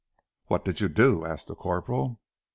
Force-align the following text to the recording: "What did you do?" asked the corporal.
"What 0.47 0.65
did 0.65 0.81
you 0.81 0.89
do?" 0.89 1.25
asked 1.27 1.45
the 1.47 1.53
corporal. 1.53 2.19